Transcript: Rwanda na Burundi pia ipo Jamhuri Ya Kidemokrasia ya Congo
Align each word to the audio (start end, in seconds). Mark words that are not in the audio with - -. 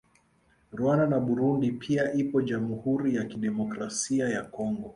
Rwanda 0.77 1.05
na 1.11 1.19
Burundi 1.25 1.67
pia 1.71 2.13
ipo 2.13 2.41
Jamhuri 2.41 3.15
Ya 3.15 3.23
Kidemokrasia 3.25 4.29
ya 4.29 4.43
Congo 4.43 4.89